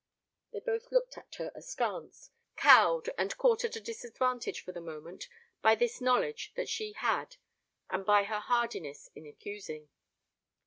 They 0.51 0.59
both 0.61 0.91
looked 0.91 1.15
at 1.19 1.35
her 1.35 1.51
askance, 1.53 2.31
cowed 2.55 3.11
and 3.19 3.37
caught 3.37 3.63
at 3.63 3.75
a 3.75 3.79
disadvantage 3.79 4.61
for 4.61 4.71
the 4.71 4.81
moment 4.81 5.29
by 5.61 5.75
this 5.75 6.01
knowledge 6.01 6.53
that 6.55 6.67
she 6.69 6.93
had 6.93 7.35
and 7.87 8.03
by 8.03 8.23
her 8.23 8.39
hardiness 8.39 9.11
in 9.13 9.27
accusing. 9.27 9.89